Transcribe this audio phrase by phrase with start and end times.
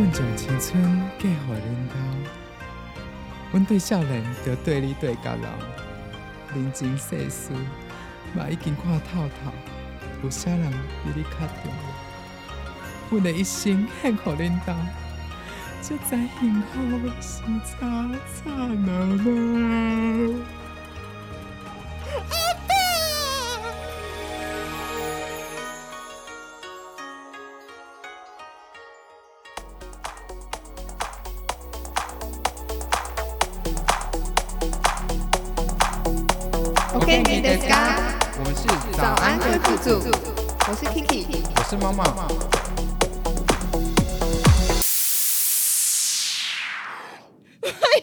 [0.00, 0.82] 阮将青春
[1.18, 1.94] 嫁予恁兜，
[3.52, 7.52] 阮对少年就对你对到老，人情世事
[8.34, 9.52] 嘛已经看透透，
[10.24, 10.72] 有啥人
[11.04, 13.10] 比你较重要？
[13.10, 14.72] 阮的一生献予恁兜，
[15.82, 17.86] 这在幸福是吵
[18.32, 20.59] 吵闹闹。
[42.00, 42.08] 欢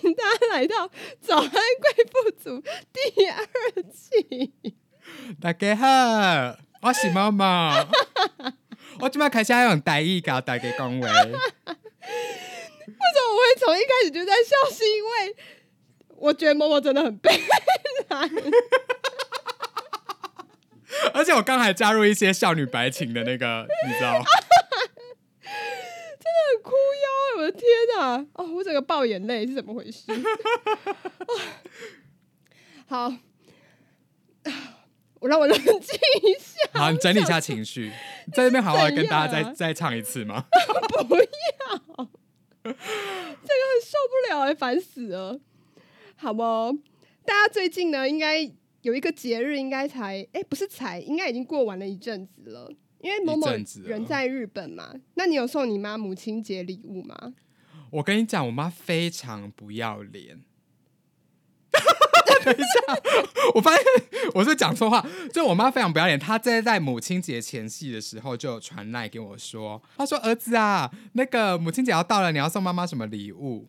[0.03, 0.88] 迎大家来到
[1.19, 1.57] 早安贵
[2.11, 2.61] 妇组
[2.93, 3.43] 第二
[3.91, 4.53] 季。
[5.41, 5.88] 大家好，
[6.83, 7.88] 我是妈妈。
[9.02, 11.07] 我今摆开始要用台语搞大家讲话。
[11.07, 11.39] 为什么
[13.33, 14.69] 我会从一开始就在笑？
[14.75, 15.35] 是因为
[16.17, 17.31] 我觉得某某真的很悲
[18.07, 18.29] 惨。
[21.14, 24.22] 而且我刚还加入一些少女白情的那个，你知道？
[26.20, 27.64] 真的很哭腰，我的天
[27.98, 28.26] 哪！
[28.34, 30.03] 哦，我整个爆眼泪是怎么回事？
[32.88, 33.14] 好，
[35.20, 36.70] 我让我冷静一下。
[36.73, 37.90] 好，你整理一下情绪，
[38.34, 40.45] 在这边好好跟大家再啊再唱一次吗？
[41.08, 41.23] 不要，
[42.64, 42.75] 这个很
[43.84, 45.40] 受不了哎、烦死了。
[46.18, 46.42] 好不？
[47.25, 48.50] 大家最近呢，应该
[48.88, 52.71] 有一个节日，应该才哎、不是才，应该已经过完了一阵子了。
[52.99, 53.47] 因为某某
[53.83, 57.33] 人在日本嘛，那你有送你妈母亲节礼物吗？
[57.91, 60.39] 我跟你讲，我妈非常不要脸。
[62.45, 62.66] 等一下，
[63.55, 63.83] 我发现
[64.33, 66.17] 我是讲错话，就我妈非常不要脸。
[66.17, 73.67] 她在在母亲节前夕的时候就有传来给我说，她说：“儿子啊，那个母亲节要到了，你要送妈妈什么礼物？”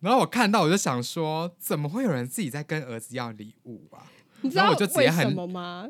[0.00, 4.06] 然后我看到我就想说，怎么会有人自己在跟儿子要礼物啊？
[4.42, 5.88] 你知道我就直接什么吗？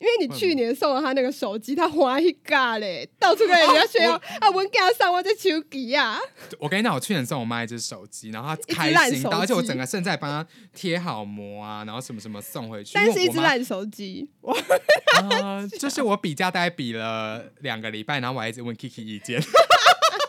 [0.00, 6.18] 因为你去年送了他那个手机，他花一嘎嘞，到处跟人家炫耀啊，我给他上我在手机啊，
[6.60, 8.54] 我跟你讲，我去年送我妈一只手机，然后她
[8.86, 12.92] 一只开心到，而且我整个甚至还帮她贴好膜啊，然后什么什么送回去。
[12.92, 14.54] 但是一只烂手机，哇，
[15.22, 19.40] 啊，就是我比价大概比了两个礼拜，然后我还一直问 Kiki 意见，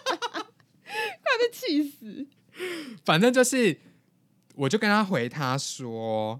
[0.08, 2.26] 快被气死！
[3.04, 3.78] 反正就是，
[4.56, 6.40] 我就跟他回他说，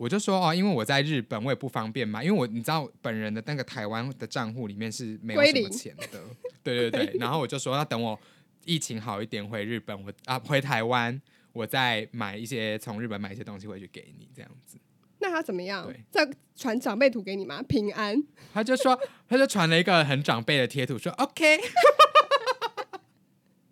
[0.00, 6.18] 我就说哦，因为我在日本，我也不方便嘛，因为我你知道本人的那个台湾的账户里面是没有什么钱的，
[6.62, 8.18] 对对对，然后我就说要等我
[8.64, 11.20] 疫情好一点回日本，我啊回台湾，
[11.52, 14.78] 我再买一些从日本买一些东西回去给你这样子。
[15.18, 16.02] 那他怎么样对？
[16.10, 17.62] 再传长辈图给你吗？
[17.68, 18.16] 平安，
[18.54, 21.58] 他就说，他就传了一个很长辈的贴图，说 OK。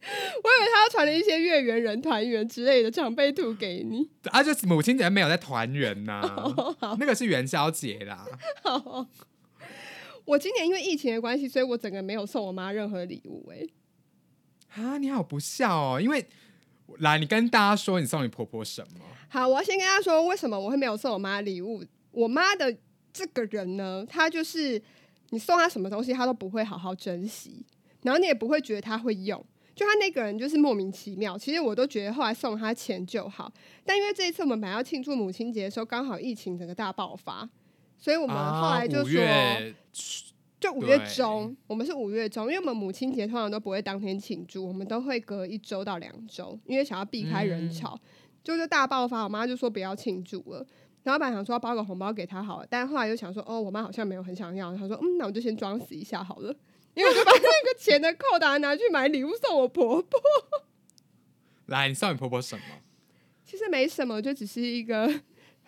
[0.43, 4.09] 我以为他要传了一些月圆人团圆之类的长辈图给你。
[4.31, 6.23] 啊，就是母亲节没有在团圆呐，
[6.81, 8.27] 好那个是元宵节啦。
[8.63, 9.07] 好，
[10.25, 13.67] 我今年因为疫情的关系，所以我整个没有送我妈任何礼物、哎，
[14.83, 16.01] 啊，你好不孝哦！
[16.01, 16.27] 因为
[16.99, 19.05] 来，你跟大家说你送你婆婆什么？
[19.29, 21.85] 好，我要先跟大家说为什么我会没有送我妈礼物。
[22.11, 22.75] 我妈的
[23.13, 24.81] 这个人呢，她就是
[25.31, 27.65] 你送她什么东西，她都不会好好珍惜，
[28.03, 29.45] 然后你也不会觉得她会用。
[29.79, 31.39] 就他那个人就是莫名其妙。
[31.39, 33.53] 其实我都觉得后来送他钱就好，
[33.85, 37.49] 但因为这一次我们本来要庆祝母亲节的时候，刚好疫情整个大爆发，
[37.97, 39.75] 所以我们后来就说，月
[40.59, 47.97] 就五月中，我们是五月中，因为我们母亲节通常都不会当天庆祝，我们都会隔一周到两周，因为想要避开人嗯潮。
[48.43, 50.67] 就是大爆发，我妈就说不要庆祝了。
[51.05, 56.55] 然后本来想说要包个红包给她好了，但后来又想说，哦，我妈好像没有很想要，她说，嗯，那我就先装死一下好了。
[56.99, 60.21] 因为我就把那个钱的扣打拿去买礼物送我婆婆，
[61.67, 62.65] 来，你送你婆婆什么？
[63.45, 65.09] 其实没什么，就只是一个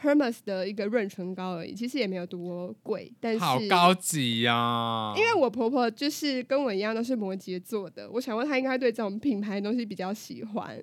[0.03, 10.81] Hermes 的一个润唇膏而已，其实也没有多贵，但是好高级呀、因为我婆婆就是跟我一样都是摩羯座的，我想问她应该对这种品牌的东西比较喜欢。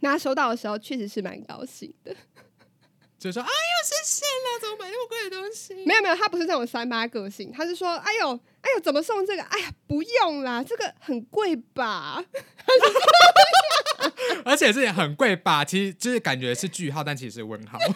[0.00, 2.14] 那她收到的时候确实是蛮高兴的，
[3.18, 3.52] 就说哎呦，
[3.84, 5.74] 谢谢啦，怎么买那么贵的东西？
[5.86, 9.42] 没有没有，她不是那种三八个性，她是说，哎呦哎呦，怎么送这个？
[9.44, 12.20] 哎呀，不用啦，这个很贵吧？
[14.44, 15.64] 而且是很贵吧？
[15.64, 17.78] 其实就是感觉是句号，但其实是问号。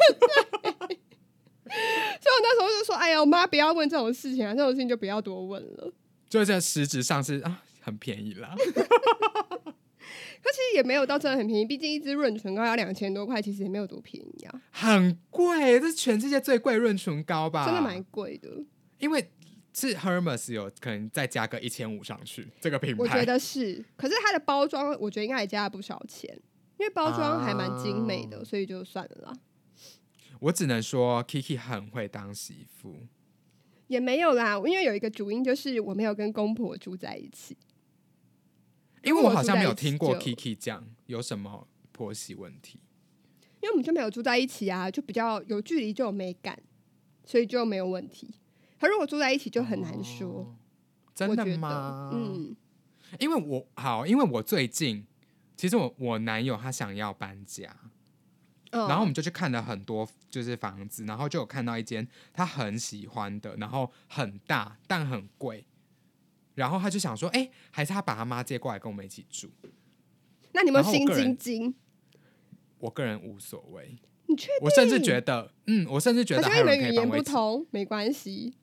[2.22, 5.92] 所以我那时候就说，哎呀，我妈不要问这种事情啊，这种事情就不要多问了。
[6.28, 8.54] 就在实质上是啊，很便宜啦。
[10.42, 17.66] 可其实也没有到真的很便宜，毕竟一支润唇膏要两千多块，其实也没有多便宜啊，很贵，这是全世界最贵润唇膏吧？
[17.66, 18.48] 真的蛮贵的。
[18.98, 19.30] 因为
[19.72, 23.02] 是 Hermes 有可能再加个一千五上去，这个品牌。
[23.02, 26.28] 我觉得是，可是它的包装，我觉得应该也加了不少钱，
[26.78, 29.32] 因为包装还蛮精美的，哦所以就算了啦。
[30.40, 33.06] 我只能说 Kiki 很会当媳妇。
[33.86, 37.56] 也没有啦，因为有一个主因就是我没有跟公婆住在一起。
[39.02, 42.80] 因为我好像没有听过 Kiki 讲有什么婆媳问题。
[43.62, 46.58] 因为我们就没有住在一起啊，就比较有距离就有美感，
[47.24, 48.34] 所以就没有问题。
[48.80, 50.56] 可如果住在一起就很难说，哦
[51.14, 52.56] 真的吗？，嗯，
[53.18, 55.06] 因为我好，因为我最近
[55.54, 57.76] 其实我我男友他想要搬家，
[58.70, 65.66] 嗯然后我们就去看了很多就是房子，然后就有看到一间他很喜欢的，然后很大但很贵，
[66.54, 69.50] 然后他就想说，哎、还是他把他妈接过来跟我们一起住。
[70.52, 71.74] 那你有没有心惊惊？
[72.78, 73.98] 我个人无所谓，
[74.30, 74.54] 你确定？
[74.62, 77.24] 我甚至觉得，嗯，我甚至觉得还有是因为语言人可以帮我一起。
[77.24, 78.54] 不同，没关系。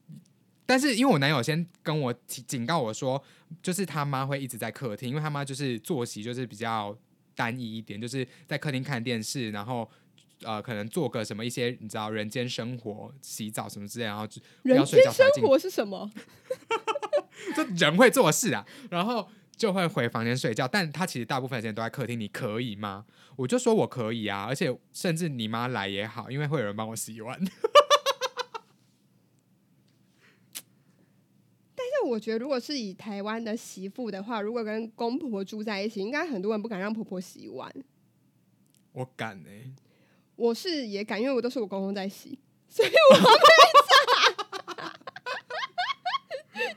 [0.66, 3.22] 但是因为我男友先跟我警告我说，
[3.62, 6.98] 就是他妈会一直在客厅，因为他妈就是作息就是比较
[7.36, 9.90] 单一一点，就是在客厅看电视，然后
[10.44, 16.12] 呃可能做个什么一些你知道人间生活、洗澡什么之类，然后就人间生活是什么？
[17.56, 23.06] 就人会做事啊，然后就会回房间睡觉，但他其实大部分时间都在客厅，你可以吗？
[23.36, 27.40] 我就说我可以啊，而且甚至你妈来也好，因为会有人帮我洗碗。
[31.76, 37.74] 但是我觉得，如果是以台湾的媳妇的话，如果跟公婆住在一起，应该很多人不敢让婆婆洗碗。
[38.92, 39.72] 我敢哎、
[40.36, 42.38] 我是也敢，因为我都是我公公在洗，
[42.70, 43.24] 所以我没
[44.76, 44.94] 差，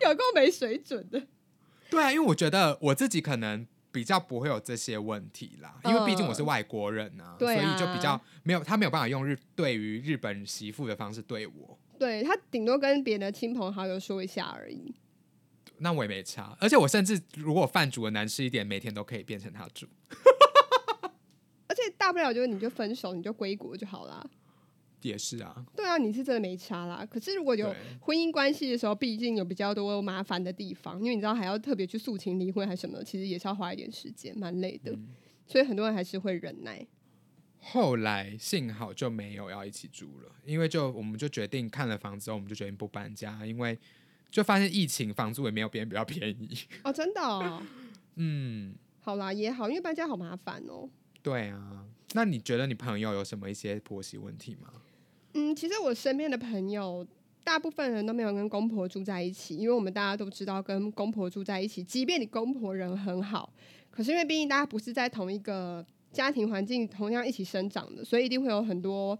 [0.08, 1.26] 有够没水准的。
[1.90, 14.94] 对啊，因为我觉得我自己可能比较不会有这些问题啦，因为毕竟我是外国人啊，所以就比较没有他没有办法用日对于日本媳妇的方式对我，对他顶多跟别的亲朋好友说一下而已。
[15.78, 16.56] 那我也没差。
[16.60, 19.86] 而且我甚至如果饭煮的难吃一点，每天都可以变成他煮。
[21.66, 24.24] 而且大不了就是你就分手，你就归国就好啦。
[25.02, 27.06] 也是啊，对啊，你是真的没差啦。
[27.06, 34.96] 可是如果有婚姻关系的时候，毕竟有比较多麻烦的地方，因为你知道还要特别去诉请离婚还是什么，其实也是要花一点时间，蛮累的。
[35.46, 36.86] 所以很多人还是会忍耐。
[37.58, 43.78] 后来幸好就没有要一起住了，因为就我们就决定看了房子之后，我们就决定不搬家，因为
[44.30, 46.56] 就发现疫情房租也没有别人比较便宜。
[46.84, 47.62] 哦，真的、哦，
[48.16, 50.88] 嗯，好啦也好，因为搬家好麻烦哦。
[51.22, 51.86] 对啊。
[52.12, 54.72] 那你觉得你朋友有什么一些婆媳问题吗？
[55.34, 57.06] 嗯，其实我身边的朋友，
[57.44, 63.52] 大部分人都没有跟公婆住在一起，因为我们大家都知道，跟公婆住在一起，即便你公婆人很好，
[63.90, 69.16] 可是因为毕竟大家不是在同一个家庭环境同样一起生长的，所以一定会有很多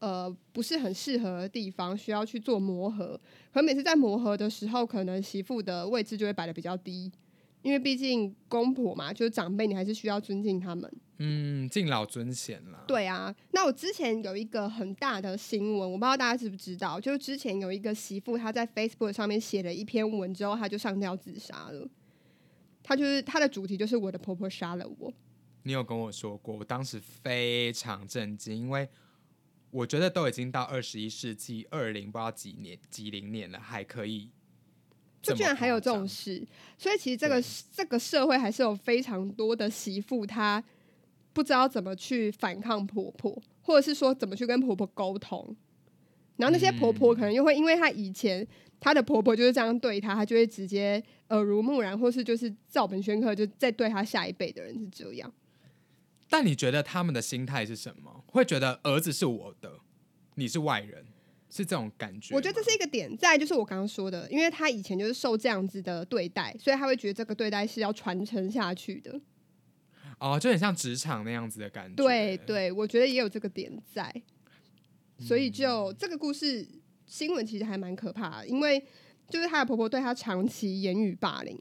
[0.00, 3.18] 呃不是很适合的地方需要去做磨合。
[3.52, 7.10] 可每次在磨合的时候，可能媳妇的位置就会摆的比较低。
[7.64, 10.92] 因为毕竟公婆嘛，就是长辈，你还是需要尊敬他们。
[11.18, 12.84] 嗯，敬老尊贤啦。
[12.86, 21.88] 对啊，那我之前有一个很大的新闻，我不知道大家知不知道，就是之前有一个媳妇，她在 Facebook 上面写了一篇文之后，她就上吊自杀了。
[22.82, 25.10] 她就是她的主题就是我的婆婆杀了我。
[25.62, 28.86] 你有跟我说过，我当时非常震惊，因为
[29.70, 34.30] 我觉得都已经到二十一世纪二零不知道几年几零年了，还可以
[35.24, 36.46] 这就居然还有这种事，
[36.76, 40.62] 所以其实这个这个社会还是有非常多的媳妇，她
[41.32, 45.56] 不知道怎么去反抗婆婆，或者是说怎么去跟婆婆沟通。
[46.36, 48.46] 然后那些婆婆可能又会因为她以前
[48.78, 55.32] 她的婆婆就是这样对她，她就会直接耳濡目染，或是就是照本宣科，就再对她下一辈的人是这样。
[56.28, 58.24] 但你觉得他们的心态是什么？
[58.26, 59.78] 会觉得儿子是我的，
[60.34, 61.06] 你是外人，
[61.54, 62.34] 是这种感觉？
[62.34, 69.20] 我觉得这是一个点，在就是我刚刚说的，因为她以前就是受这样子的对待，所以她会觉得这个对待是要传承下去的。
[70.18, 71.94] 哦，就很像职场那样子的感觉。
[71.94, 74.12] 对对，我觉得也有这个点在，
[75.20, 76.66] 所以就这个故事
[77.06, 78.84] 新闻其实还蛮可怕的，因为
[79.28, 81.56] 就是她的婆婆对她长期言语霸凌，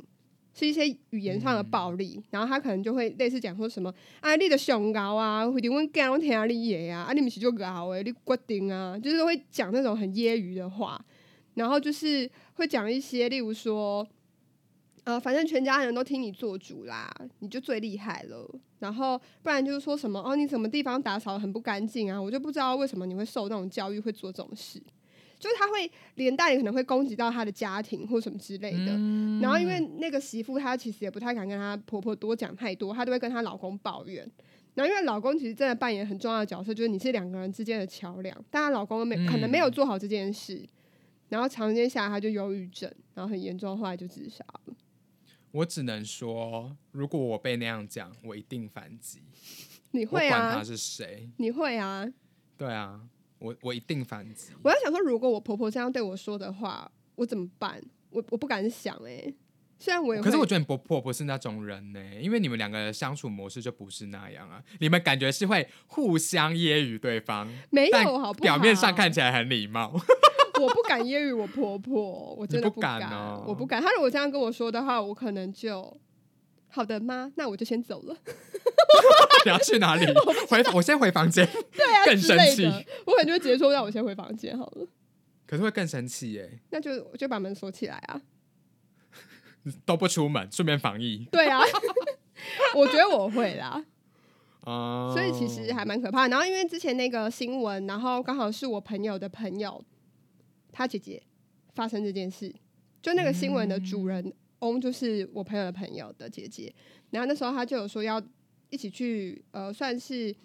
[0.53, 11.03] 是一些语言上的暴力，然后他可能就会类似讲说什么啊，你的熊高啊，或者阮囝拢听你爷啊，啊你们是就高诶，你决定啊，就是会讲那种很揶揄的话，
[11.55, 14.07] 然后就是会讲一些，例如说。
[15.05, 18.49] 呃，反正全家人都听你做主啦，你就最厉害了。
[18.79, 24.81] 然后不然就是说什么哦，你什么地方打扫得很不干净啊，我就不知道为什么你会受那种教育，会做这种事。
[25.43, 28.93] 就是他会连带可能会攻击到他的家庭或什么之类的。
[28.95, 34.25] 嗯然后因为那个媳妇她其实也不太敢跟她婆婆多讲太多，她都会跟她老公抱怨。
[34.73, 40.65] 然后因为老公其实真的扮演很重要的角色，就是你是两个人之间的桥梁，但她老公没可能没有做好这件事。
[41.27, 44.73] 然后长时间下来他就忧郁症，然后很严重，后来就自杀了。
[45.51, 49.21] 我只能说，如果我被那样讲，我一定反击。
[49.91, 50.63] 你会啊管他啊？
[50.63, 52.07] 是谁，你会啊？
[52.57, 53.01] 对啊，
[53.43, 54.53] 我我一定反击。
[54.63, 57.81] 我要想说，如果我婆婆这样对我说的话，我怎么办？
[58.09, 59.33] 我我不敢想哎、
[59.77, 64.63] 虽然我也，可是我觉得你婆婆不是那种人呢、因为你们两个的相处模式就不是那样啊。
[64.79, 68.31] 你们感觉是会互相揶揄对方，没有好？
[68.33, 69.91] 表面上看起来很礼貌。
[70.61, 73.81] 我不敢揶揄我婆婆，我真的不敢敢，哦我不敢。
[73.81, 75.99] 她如果这样跟我说的话，我可能就
[76.73, 78.17] 好的妈，那我就先走了。
[79.45, 80.05] 你要去哪里？
[80.49, 82.65] 回我先回房间， 对啊，更生气，
[83.05, 84.87] 我可能就会直接说让我先回房间好了，
[85.45, 88.21] 可是会更生气耶、那就就把门锁起来啊。
[89.85, 91.61] 都不出门，顺便防疫对啊，
[92.75, 93.85] 我觉得我会啦，
[94.65, 95.13] 哦。
[95.15, 96.27] 所以其实还蛮可怕。
[96.27, 99.81] 然后因为之前那个新闻，然后刚好是我朋友的朋友，
[100.71, 101.21] 他姐姐
[101.73, 102.53] 发生这件事，
[103.01, 104.33] 就那个新闻的主人
[104.69, 106.73] 翁就是我朋友的朋友的姐姐。
[107.11, 108.21] 然后那时候他就有说要
[108.69, 110.35] 一起去呃，算是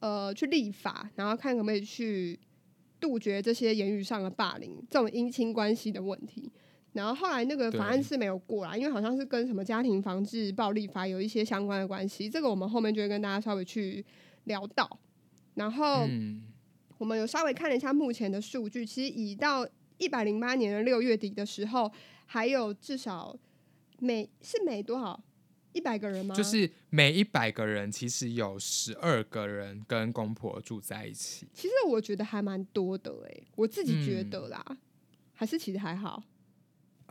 [0.00, 2.38] 呃去立法，然后看可不可以去
[2.98, 6.50] 杜绝这些言语上的霸凌，这种姻亲关系的问题。
[6.92, 14.04] 然后后来那个法案是没有过啦，因为好像是跟什么家庭防治暴力法有一些相关的关系，这个我们后面就会跟大家稍微去
[14.44, 14.98] 聊到。
[15.54, 16.42] 然后嗯，
[16.98, 21.90] 我们有稍微看了一下目前的数据，其实以到一百零八年的六月底的时候，
[22.32, 23.38] 还有至少
[23.98, 25.22] 每是每多少
[25.74, 26.34] 一百个人吗？
[26.34, 31.46] 就是每一百个人，其实有十二个人跟公婆住在一起。
[31.52, 34.64] 其实我觉得还蛮多的诶、我自己觉嗯得啦，
[35.34, 36.22] 还是其实还好。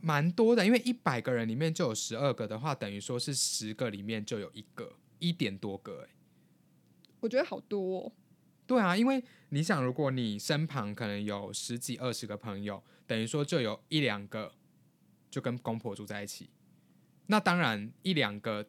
[0.02, 6.10] 蛮多的，因为一百个人里面就有十二个的话，等于说是十个里面就有一个，一点多个、欸。
[7.20, 8.12] 我觉得好多、哦，
[8.66, 14.52] 对啊，因为你想，如果你身旁可能有十几二十个朋友，等于说就有一两个
[15.32, 16.52] 就跟公婆住在一起。
[17.26, 18.64] 那当然，一两个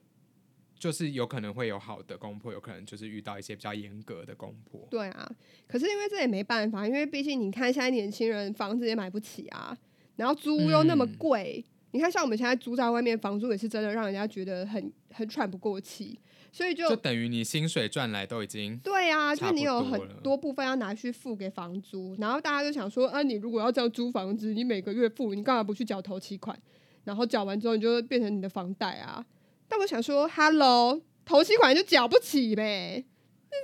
[0.79, 4.87] 就是有可能会有好的公婆，有可能就是遇到一些比较严格的公婆。
[4.91, 5.31] 对啊。
[5.67, 9.77] 可是因为这也没办法，因为毕竟你看现在年轻人房子也买不起啊，
[10.17, 11.65] 然后租屋又那么嗯贵。
[11.93, 16.19] 你看，像我们现在租在外面，房租也是真的让人家觉得很很喘不过气，
[16.51, 26.59] 所以就就等于你薪水赚来都已经对啊，就是你有很多部分要拿去付给房租，然后大家就想说，啊，你如果要这样租房子，你每个月付，你干嘛不去缴头期款？
[27.05, 29.27] 然后缴完之后，你就会变成你的房贷啊。
[29.69, 33.05] 但我想说，Hello，头期款就缴不起呗，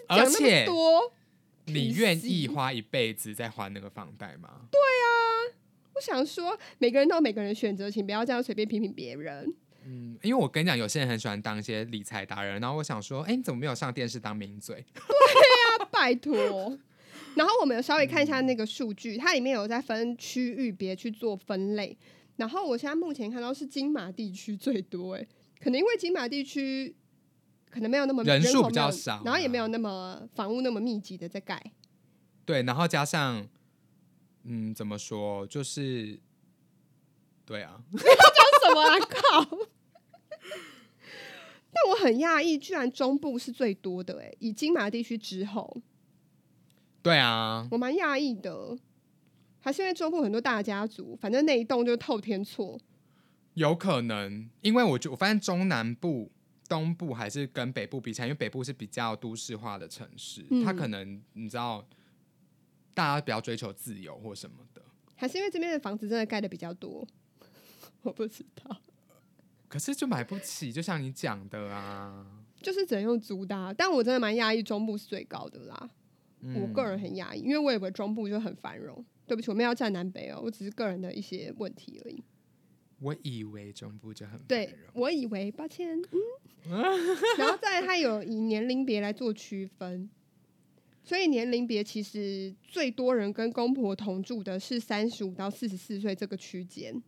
[0.09, 1.13] 讲那么而且多，
[1.67, 4.69] 你愿意花一辈子在还那个房贷吗？
[5.99, 9.53] 我想说，每个人都有每个人的选择，请不要这样随便批评别人。
[9.85, 14.77] 嗯，因为我跟你讲，有些人很喜欢当一些理财达人，然后我想说，哎、你怎么没有上电视当名嘴？
[14.95, 16.79] 对呀拜托。
[17.35, 21.97] 然后我们有稍微看一下那个数据，它里面有在分区域别去做分类。
[22.37, 25.27] 然后我现在目前看到是金马地区最多，哎，
[25.61, 26.95] 可能因为金马地区
[27.71, 31.61] 可能没有那么人数比较少啊然后也没有那么房屋那么密集的在盖。
[32.45, 33.47] 对，然后加上，
[34.49, 36.19] 嗯，怎么说，就是，
[37.45, 39.59] 对啊， 你要讲什么啊靠！
[41.71, 45.77] 但我很讶异，居然中部是最多的哎，以金马地区之后，
[47.03, 48.79] 对啊，我蛮讶异的。
[49.61, 52.81] 还是因为中部很多大家族，反正那一栋就是透天厝。
[53.55, 56.31] 有可能，因为我觉我发现中南部、
[56.69, 61.87] 东部还是跟北部比起来，因为北部是比较都市化的城市，它嗯可能你知道，
[62.99, 64.83] 大家比较追求自由或什么的。
[65.15, 67.07] 还是因为这边的房子真的盖的比较多，
[68.03, 68.77] 我不知道，
[69.69, 72.27] 可是就买不起，就像你讲的啊，
[72.61, 75.91] 就是只能用租的啊、但我真的蛮压抑，中部是最高的啦。
[76.41, 79.05] 我嗯个人很压抑，因为我以为中部就很繁荣。
[79.29, 82.25] 对不起，我们要站南北哦，我只是个人的一些问题而已。
[83.01, 86.83] 我以为中部就很对繁荣，我以为，抱歉，嗯。
[87.39, 90.11] 然后再来，它有以年龄别来做区分，
[91.09, 97.03] 所以年龄别其实最多人跟公婆同住的是三十五到四十四岁这个区间。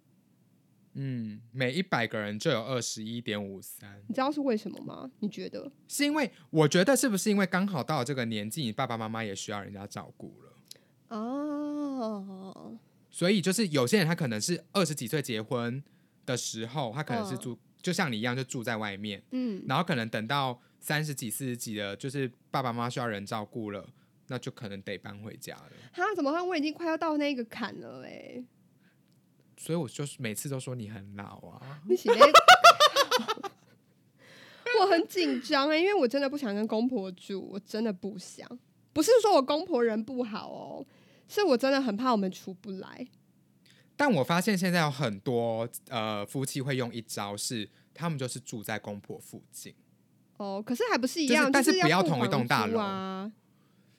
[0.95, 5.11] 嗯，每一百个人就有二十一点五三，你知道是为什么吗？
[5.19, 5.71] 你觉得？
[5.87, 12.79] 是因为我觉得是不是因为刚好到了这个年纪，你爸爸妈妈也需要人家照顾了，哦，
[13.11, 15.85] 所以就是有些人他可能是二十几岁结婚
[16.25, 23.87] 的时候，他可能是嗯住、就像你一样就住在外面，嗯，然后可能等到三十几、四十几的，就是爸爸妈妈需要人照顾了，
[24.29, 25.73] 那就可能得搬回家了。
[25.93, 26.47] 哈，怎么办？
[26.47, 28.43] 我已经快要到那个坎了哎、
[29.57, 32.27] 所以我就是每次都说你很老啊， 你写的，
[34.81, 38.49] 我很紧张哎，因为我真的不想跟公婆住，我真的不想。
[38.93, 40.87] 不是说我公婆人不好哦，
[41.29, 43.07] 是我真的很怕我们出不来。
[43.97, 49.75] 但我发现现在有很多呃夫妻会用一招是，他们就是住在公婆附近。
[50.41, 53.31] 哦，可是还不是一就是样，但是不要同一栋大楼啊。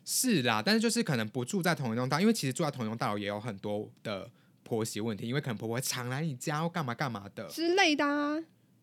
[0.03, 4.27] 是啦，但是就是可能不住在同一栋大，因为其实住在同一栋大楼也有很多的
[4.63, 7.45] 婆媳问题，因为可能婆婆会常来你家或干嘛干嘛的。
[7.45, 8.39] 之类的啊。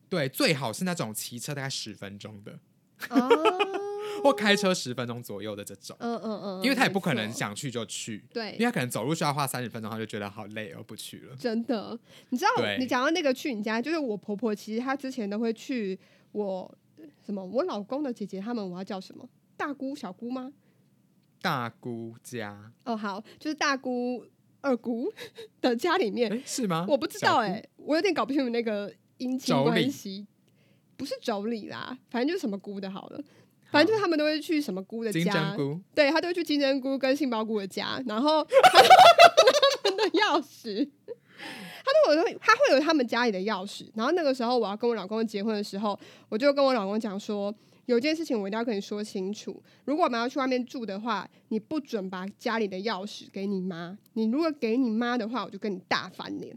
[0.09, 2.59] 对，最好是那种骑车大概十分钟的，
[3.11, 3.29] 哦，
[4.23, 8.65] 或开车十分钟左右的这种，嗯嗯嗯，因为他也不可能想去就去，对因为对。
[8.67, 11.37] 他可能走路需要花三十分钟，他就觉得好累而不去了。
[11.37, 11.99] 真的，
[12.31, 15.99] 你知道你讲到那个去你家，就是我婆婆，其实她之前都会去
[16.33, 16.79] 我
[17.25, 17.45] 什么？
[17.45, 19.29] 我老公的姐姐他们，我要叫什么？
[19.57, 20.53] 大姑小姑吗？
[21.41, 24.25] 大姑家，哦，好，就是大姑
[24.61, 25.13] 二姑
[25.61, 26.85] 的家里面，哎，是吗？
[26.89, 30.27] 我不知道哎、我有点搞不清楚那个姻亲关系，
[30.97, 33.21] 不是妯娌啦，反正就是什么姑的好了。
[33.71, 38.43] 反正就是他们都会去什么姑的家，菇，对他都会去金针菇跟杏鲍菇的家，然后
[39.85, 40.89] 他们的钥匙，
[41.85, 43.87] 他都有他会有他们家里的钥匙。
[43.95, 47.55] 然后那个时候我要跟我老公结婚的时候，我就跟我老公讲说，
[47.87, 56.57] 有件事情我一定要跟你说清楚，如果我们要去外面住的话，你不准把家里的钥匙给你妈，你如果给你妈的话，我就跟你大翻脸。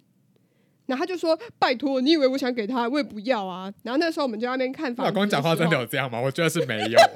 [0.87, 5.05] 然后他就说：“拜托，你以为我想给他，我也不要啊。”然后那时候我们就在那边看房。
[5.05, 6.19] 老公讲话真的有这样吗？
[6.19, 7.09] 我觉得是没有、欸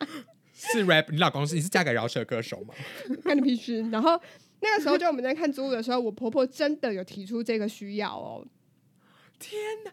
[0.52, 2.74] 是 rap，你老公是你是嫁给饶舌歌手吗？
[3.22, 3.88] 干你屁事！
[3.90, 4.20] 然后
[4.64, 8.44] 那个时候就我们在看租屋的时候，我婆婆真的有提出这个需要哦。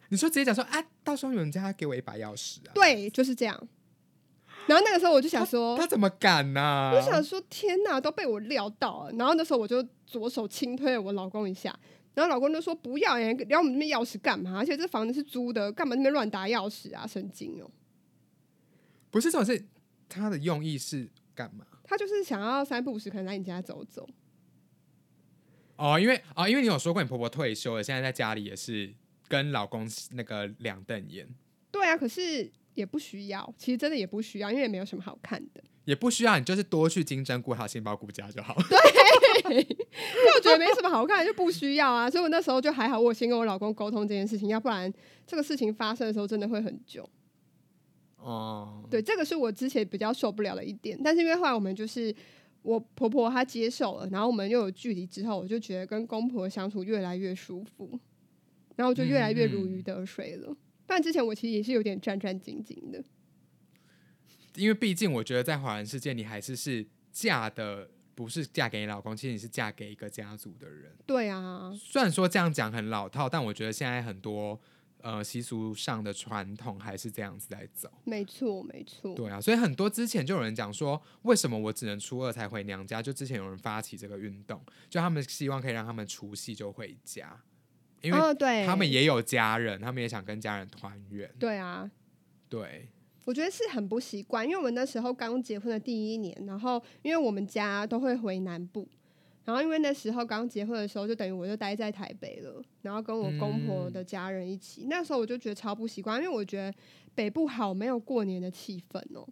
[0.07, 2.71] 你说直接讲说啊，到时候有人家给我一把钥匙啊？
[2.73, 3.67] 对，就是这样。
[4.67, 9.11] 然后那个时候我就想说，他怎么敢呢、我想说天哪，都被我料到了。
[9.17, 11.77] 然后那时候我就左手轻推了我老公一下，
[12.13, 14.57] 然后老公就说不要哎、聊我们那边钥匙干嘛？
[14.57, 17.05] 而且这房子是租的，干嘛那边乱打钥匙啊？
[17.05, 17.69] 神经哦！
[19.09, 19.65] 不是这种是
[20.07, 21.65] 他的用意是干嘛？
[21.83, 24.07] 他就是想要三不五时可能来你家走走。
[25.81, 28.93] 哦，因为哦，因为你有说过你婆婆退休了，现在在家里也是
[29.27, 31.27] 跟老公那个两瞪眼，
[31.71, 35.63] 对啊，可是也不需要，其实真的也不需要，因为也没有什么好看的。
[35.85, 38.55] 也不需要你就是多去金针菇还有杏鲍菇家就好。
[39.49, 39.67] 因为
[40.35, 42.07] 我觉得没什么好看的，就不需要啊。
[42.07, 44.93] 所以我那时候就还好，我先跟我老公沟通这件事情，要不然
[45.25, 47.09] 这个事情发生的时候真的会很久。
[48.17, 50.97] 哦，对，这个是我之前比较受不了的一点。
[51.03, 52.15] 但是因为后来我们就是
[52.61, 57.99] 我婆婆她接受了，然后我们又有距离之后，我就觉得跟公婆相处越来越舒服，
[58.75, 60.55] 然后就越来越如鱼得水了。
[60.85, 63.03] 不然之前我其实也是有点战战兢兢的。
[64.55, 70.91] 因为毕竟我觉得在华人世界，你还是是嫁的，不是嫁给你老公，其实你是嫁给一个家族的人。
[71.05, 74.59] 对啊，虽然说这样讲很老套，但我觉得现在很多
[75.03, 77.91] 呃习俗上的传统还是这样子在走。
[78.03, 79.13] 没错没错。
[79.15, 83.01] 对啊，所以很多之前就有人讲说，为什么我只能初二才回娘家？
[83.01, 87.39] 就之前有人发起这个运动，就他们希望可以让他们除夕就回家，
[88.01, 91.29] 因为哦，对，他们也有家人，他们也想跟家人团圆。
[91.39, 91.89] 对啊，
[92.49, 92.89] 对，
[93.25, 98.87] 我觉得是很不习惯，因为我们那时候刚结婚的第一年，然后因为我们家都会回南部，
[99.43, 106.73] 然后因为那时候刚结婚的时候，就等于我就待在台北了，然后跟我公婆的家人一起，那时候我就觉得超不习惯，因为我觉得
[107.15, 109.27] 北部好没有过年的气氛哦、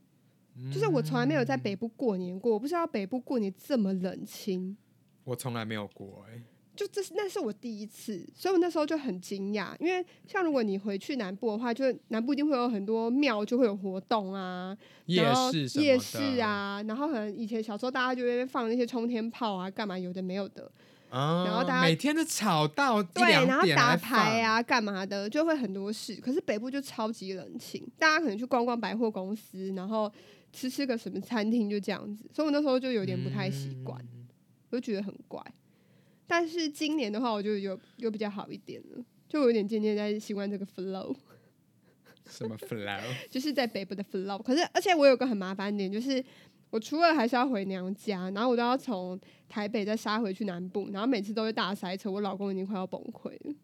[0.73, 4.75] 就是我从来没有在北部过年过，我不知道北部过年这么冷清。
[5.23, 6.41] 我从来没有过哎、
[6.79, 14.73] 就这是那是我第一次，所以我那时候就很惊讶，因为像如果你回去南部的话，就南部一定会有很多庙，就会有活动啊，
[15.07, 20.71] 夜然后市夜市，啊，然后可能以前小时候大家就会放那些冲天炮啊，干嘛有的没有的，
[21.09, 26.15] 啊、然后大家每天都吵到对，然后打牌啊，干嘛的，就会很多事。
[26.15, 30.09] 可是北部就超级冷清，大家可能去逛逛百货公司，然后
[30.53, 32.23] 吃吃个什么餐厅，就这样子。
[32.33, 34.27] 所以我那时候就有，点不太习惯，嗯
[34.69, 35.43] 我就觉得很怪。
[36.29, 41.15] 但是今年的话，我就有有比较好一点了，就有点渐渐在习惯这个 flow。
[42.29, 43.01] 什么 flow？
[43.31, 44.39] 就是在北部的 flow。
[44.43, 46.23] 可是，而且我有个很麻烦点，就是
[46.69, 53.55] 我初二还是要回娘家，然后我都要从台北再杀回去南部，然后每次都会大塞车，我老公已经快要崩溃了。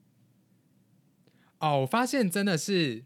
[1.59, 3.03] 哦，我发现真的是，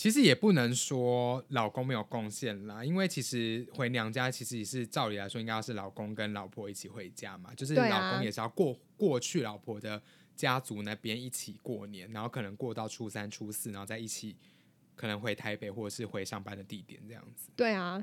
[0.00, 10.00] 其实也不能说老公没有贡献啦，因为其实回娘家其实也是照理来说应该要是老公跟老婆一起回家嘛，就是老公也是要过过去老婆的
[10.34, 14.34] 家族那边一起过年，然后可能过到初三、初四，然后再一起
[14.96, 17.50] 可能回台北或者是回上班的地点这样子。
[17.54, 18.02] 对啊，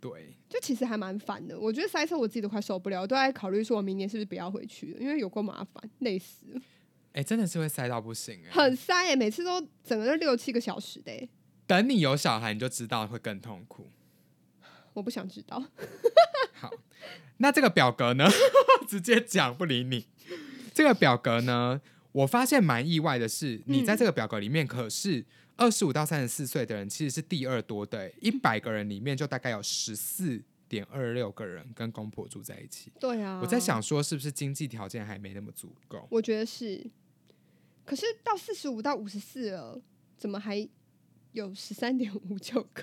[0.00, 1.56] 对，就其实还蛮烦的。
[1.56, 6.60] 我觉得塞车我自己都快受不了，我都在考虑说我明年是不是不要回去了，因为有够麻烦，累死了，
[7.16, 11.28] 哎、真的是会塞到不行哎、很塞耶、每次都整个都六七个小时的、欸，
[11.66, 13.88] 等你有小孩，你就知道会更痛苦。
[14.92, 15.64] 我不想知道。
[16.52, 16.70] 好，
[17.38, 18.28] 那这个表格呢？
[18.86, 20.06] 直接讲不理你。
[20.74, 21.80] 这个表格呢，
[22.12, 25.24] 我发现蛮意外的是，你在嗯这个表格里面可是
[25.56, 32.92] 二十五到三十四岁的人其实是第二多的，一百个人里面就大概有十四点二六个人跟公婆住在一起。
[33.00, 36.06] 对啊，我在，想说，是不是经济条件还没那么足够？
[36.10, 36.84] 我觉得是。
[37.86, 39.80] 可是到四十五到五十四了，
[40.18, 40.68] 怎么还
[41.32, 42.82] 有十三点五九个？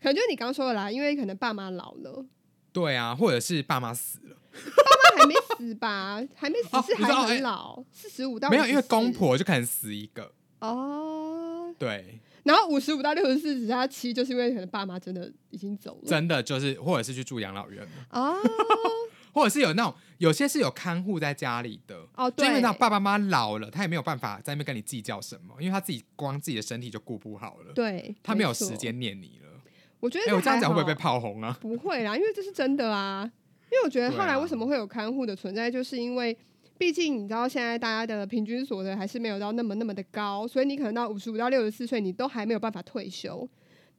[0.00, 2.26] 可能就是你刚刚说的啦，因为可能爸妈老了，
[2.72, 6.20] 对啊，或者是爸妈死了，爸妈还没死吧？
[6.34, 10.32] 还没死哦是还很老，四十五到没有，因为公婆就可能死一个。
[10.60, 16.08] 哦，对，然后五十五到六十四只差七，就是因为可能爸妈真的已经走了。
[16.08, 18.36] 真的就是，或者是去住养老院了，哦
[19.34, 22.06] 或者是有那种有些是有看护在家里的。
[22.14, 28.74] 哦，就因为对，那爸爸妈妈老了，他也没有办法在那边跟你计较什么，因为他自己光自己的身体就顾不好了，对，他没有时。
[28.76, 29.48] 间念你了。
[30.00, 31.56] 我觉得哎、我这样讲会不会被炮轰啊？
[31.60, 33.24] 不会啦，因为这是真的啊。
[33.70, 36.36] 因为我觉得后来为什么会有看护的存在，就是因为
[36.76, 43.48] 毕竟你知道现在大家的平均所得还是没有到那么那么的高，所以你可能到五十五到六十四岁，你都还没有办法退休，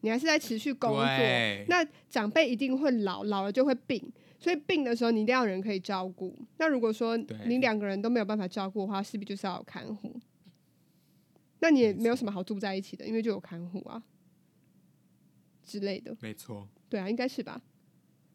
[0.01, 1.03] 你还是在持续工作。
[1.03, 4.11] 对，那长辈一定会老，老了就会病，
[4.45, 6.37] 所以病的时候你一定要有人可以照顾。
[6.59, 10.15] 那如果说你两个人都没有办法照顾的话，势必就是要有看护。
[11.61, 14.03] 那你也没没有什么好住在一起的，因为就有看护啊
[15.63, 16.15] 之类的。
[16.19, 17.59] 没错，对啊，应该是吧？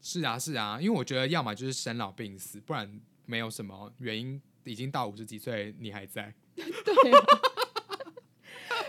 [0.01, 6.35] 是啊，是啊，因为我觉得要么就是生老病死，不然没有什么原因，已经到五十几岁你还在。
[6.57, 7.25] 对、啊。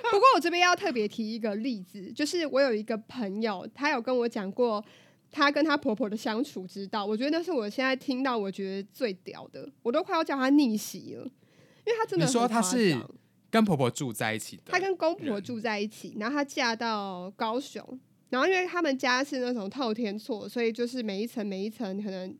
[0.09, 4.83] 不过我这边要特别提一个例子，就是我有一个朋友，他有跟我讲过
[5.31, 7.05] 她跟她婆婆的相处之道。
[7.05, 12.97] 我觉得那是我现在听到我觉得最屌的，我都快要叫她逆袭了，因为她真的你说她是
[13.49, 17.81] 跟婆婆住在一起的，她跟公婆住在一起，然后她嫁到高雄，
[18.29, 22.37] 然后因为他们家是那种透天厝，所以就是每一层每一层可能，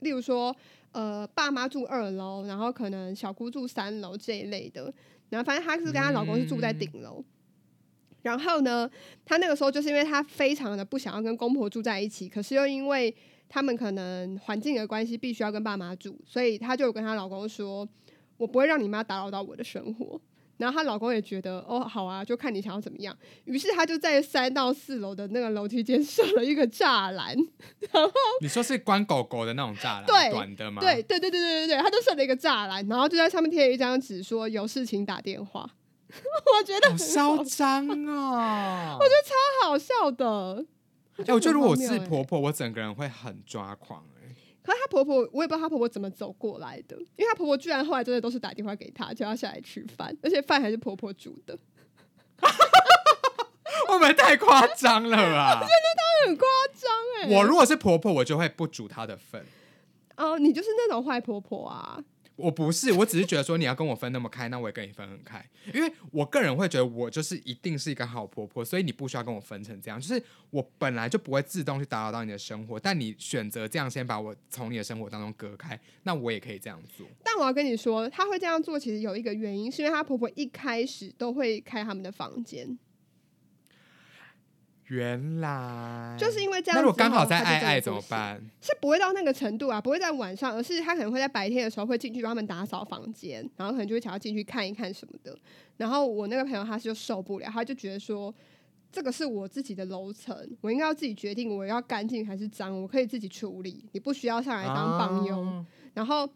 [0.00, 0.54] 例如说
[0.92, 4.92] 呃爸妈住二楼，然后可能小姑住三楼这一类的，
[5.28, 7.24] 然后反正她是跟她老公是住在顶楼。
[8.22, 8.90] 然后呢，
[9.24, 13.14] 她那个时候就是因为她非常的不想要跟公婆住在一起，可是又因为
[13.48, 17.88] 他们可能环境的关系，必须要跟爸妈住，所以她就有跟她老公说
[18.36, 20.20] ：“我不会让你妈打扰到我的生活。”
[20.58, 23.16] 然后她老公也觉得哦好啊，就看你想要怎么样。
[23.46, 27.34] 于是她就在三到四楼的那个楼梯间设了一个栅栏，
[27.80, 28.10] 然后
[28.42, 30.82] 你说是关狗狗的那种栅栏，对短的吗？
[30.82, 35.66] 对，对对对对对对，她就设了一个栅栏，然后就在上面贴了一张纸，说有事情打电话。
[36.58, 38.98] 我觉得好嚣张哦！
[39.00, 40.64] 我觉得超好笑的。
[41.26, 51.58] 哎、我觉得如果我是婆婆，我整个人会很抓狂哎、可是她婆婆，我也不知道她婆婆怎么走过来的，因为她婆婆居然后来真的都是打电话给她，叫她下来吃饭，而且饭还是婆婆煮的，
[53.88, 55.60] 会不会太夸张了啊？
[56.26, 56.90] 很夸张
[57.22, 57.34] 哎。
[57.34, 59.42] 我如果是婆婆，我就会不煮她的份。
[60.16, 61.98] 哦，你就是那种坏婆婆啊。
[62.40, 77.06] 我不是，我只是觉得说你要跟我分那么开，那我也跟你分很开，因为我个人会觉得我就是一定是一个好婆婆，所以你不需要跟我分成这样，就是我本来就不会自动去打扰到你的生活，但你选择这样先把我从你的生活当中隔开，那我也可以这样做。
[77.22, 82.78] 但我要跟你说，她会这样做，其实有一个原因，是因为她婆婆一开始都会开他们的房间，
[84.90, 86.80] 原来就是因为这样子。
[86.80, 87.80] 那如果刚好在爱爱？
[87.80, 88.40] 怎么办？
[88.60, 95.36] 是不会到那个程度啊，不会在晚上，而是他可能会在白天的时候会进去帮他们打扫房间，然后可能就会想要进去看一看什么的。
[95.76, 98.34] 然后我那个朋友他就受不了，他就觉得说。
[98.92, 105.46] 这个是我自己的楼层，我应该要自己决定我要干净还是脏，我可以自己处理，你不需要上来当帮佣。
[105.46, 106.28] 啊然后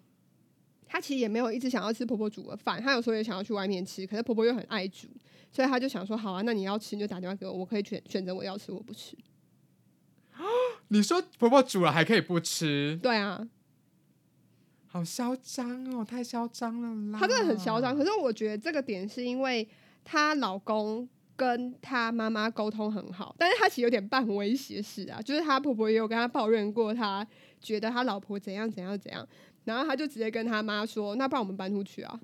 [0.86, 5.08] 她其实也没有一直想要吃婆婆煮的饭，她有时候也想要去外面吃，可是婆婆又很爱煮，
[5.54, 9.16] 所以他就想说，好啊，那你要吃你就打电话给我，我可以选选择我要吃我不吃。
[10.88, 13.48] 你说婆婆煮了还可以不吃，对啊，
[14.88, 17.20] 好嚣张哦，太嚣张了啦！
[17.20, 17.96] 她真的很嚣张。
[17.96, 19.68] 可是我觉得这个点是因为
[20.02, 27.24] 她老公跟她妈妈沟通很好，但是她其实有点半威胁式啊，就是她婆婆也有跟她抱怨过，她
[27.60, 29.24] 觉得她老婆怎样怎样怎样，
[29.62, 32.20] 然后她就直接跟她妈说，那不然我们搬出去啊。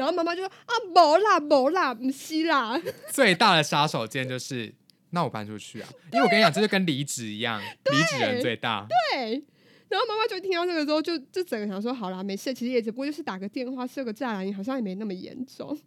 [0.00, 2.80] 然后妈妈就说啊，没啦，没啦，不是啦。
[3.12, 4.74] 最大的杀手锏就是，
[5.10, 5.88] 那我搬出去啊！
[6.10, 8.86] 因为我跟你讲，这就跟离职一样，离职人最大。
[8.88, 9.44] 对。
[9.90, 15.78] 然后妈妈就听到这个之后就，就整个想说，好啦，没事，其实也只不过就是打个电话设个栅栏，好像也没那么严重，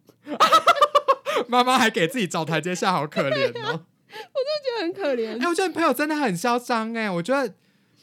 [1.48, 3.50] 妈妈还给自己找台阶下，好可怜哦！
[3.50, 5.48] 我真的觉得很可怜哎、。
[5.48, 7.10] 我觉得朋友真的很嚣张哎！
[7.10, 7.52] 我觉得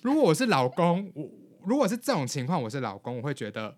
[0.02, 1.30] 如果我是老公，我
[1.65, 3.78] 如果是这种情况，我是老公，我会觉得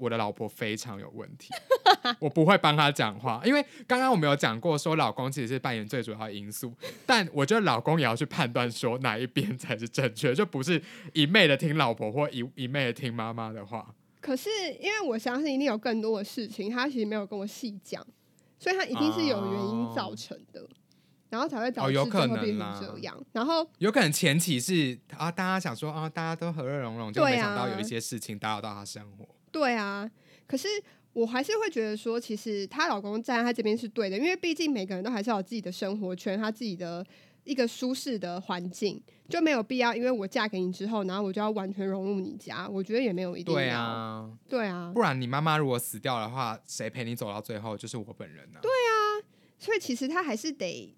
[0.00, 1.52] 我的老婆非常有问题，
[2.18, 10.82] 我不会帮她讲话，因为刚刚我们有讲过，说老公其实是扮演最主要的因素，但我觉得老公也要去判断说哪一边才是正确，就不是
[11.12, 13.94] 一昧的听老婆或一一昧的听妈妈的话。
[14.20, 14.48] 可是
[14.80, 18.04] 因为我相信一定有更多的事情，他其实没有跟我细讲，
[18.58, 20.68] 所以他一定是有原因造成的，
[21.30, 23.18] 然后才会导致最后变成这样。
[23.32, 29.26] 然后有可能前期是啊，大家想说啊，大家都和乐融融，就没想到啊有一些事情打扰到他生活。
[29.50, 30.10] 对啊，
[30.46, 30.68] 可是
[31.12, 37.04] 我还是会觉得说，其实她老公站在她这边是对的，因为毕竟每个人都还是要有自己的生活圈，他自己的
[37.44, 43.60] 一个舒适的环境，就没有必要因为我嫁给你之后，然后我就要完全融入你家，我觉得也没有一定要。
[43.60, 47.76] 对，啊，对啊，不然你妈妈如果死掉的话，谁陪你走到最后？
[47.76, 48.60] 就是我本人啊。
[48.62, 49.26] 对啊，
[49.58, 50.94] 所以其实他还是得。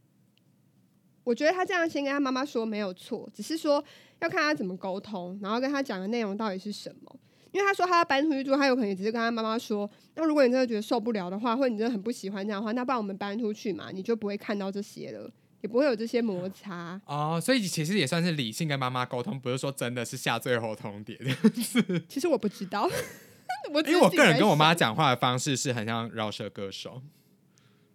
[1.25, 3.83] 我觉得他这样先跟他妈妈说没有错，只是说
[4.19, 7.17] 要看他怎么沟通，然后跟他讲的内容到底是什么。
[7.53, 17.01] 因为他说他要搬出去住，他有可能只是跟他妈妈说，那如果你真的觉得受不了的话，或者你真的很不喜欢这样的话，那不然我们搬出去嘛，你就不会看到这些了，也不会有这些摩擦。
[17.07, 21.17] 哦，所以其实也算是理性跟妈妈沟通，不是说真的是下最后通牒。
[22.09, 22.89] 其实我不知道，
[23.73, 27.03] 我因为我个人跟我妈想讲话的方式是很像饶舌歌手，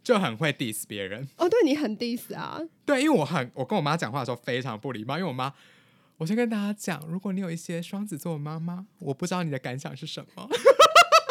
[0.04, 1.28] 就很会 diss 别人。
[1.36, 5.52] 哦，对你很 diss 啊，对，因为我很我跟我妈讲话的时候非常不礼貌，因为我妈，
[6.18, 10.50] 我先跟大家讲，如果你有一些双子座的妈妈，我不知道你的感想是什么，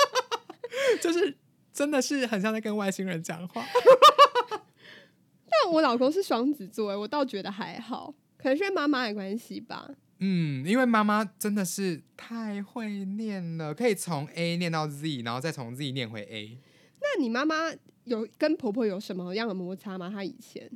[1.03, 1.37] 就是
[1.73, 3.65] 真的是很像在跟外星人讲话。
[5.49, 9.91] 但我老公是双子座，欸我倒觉得还好，可能是妈妈的关系吧。
[10.19, 16.59] 嗯，因为妈妈真的是太会念了，可以从 A 念到 Z，然后再从 Z 念回 A。
[17.01, 17.57] 那你妈妈
[18.05, 20.09] 有跟婆婆有什么样的摩擦吗？
[20.09, 20.71] 她以前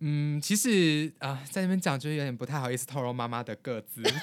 [0.00, 4.20] 嗯，其实啊、在那边讲就是有点不太好意思透露妈妈的个资， 就是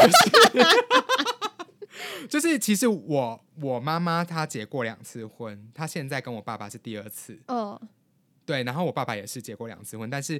[2.30, 7.80] 就是其实我我妈妈她结过两次婚，她现在跟我爸爸是第二次，嗯，
[8.46, 10.40] 对，然后我爸爸也是结过两次婚，但是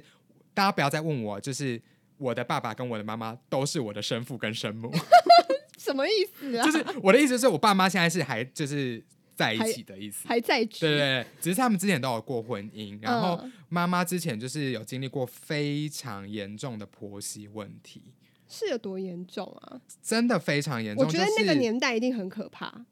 [0.52, 1.80] 大家不要再问我，就是
[2.16, 4.92] 我的爸爸跟我的妈妈都是我的生父跟生母，
[5.78, 6.64] 什么意思啊？
[6.64, 9.02] 就是我的意思是我爸妈现在是还就是
[9.34, 10.26] 在一起的意思。
[10.28, 10.80] 还在职？
[10.80, 18.02] 对对对，只是他们之前都有过婚姻，然后嗯妈妈之前就是有经历过非常严重的婆媳问题，
[18.48, 19.80] 是有多严重啊？
[20.02, 22.84] 真的非常严重，我觉得那个年代一定很可怕。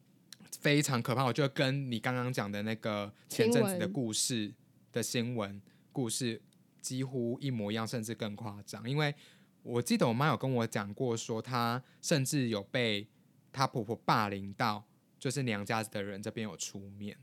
[0.59, 1.25] 非常可怕。
[1.25, 4.53] 我觉得跟你刚刚讲的那个前阵子的故事
[4.93, 6.41] 的新闻故事
[6.79, 8.89] 几乎一模一样，甚至更夸张。
[8.89, 9.13] 因为
[9.61, 13.05] 我记得我妈有跟我讲过，说她甚至有被
[13.51, 14.85] 她婆婆霸凌到，
[15.23, 17.17] 就是娘家的人这边有出面。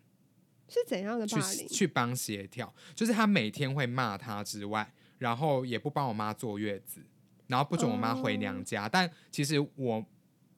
[0.66, 1.36] 是怎样的去？
[1.68, 7.02] 去帮协调，就是他每天会骂他之外，然后也不帮我妈坐月子，
[7.48, 8.88] 然后不准我妈回娘家。
[8.88, 10.02] 但其实我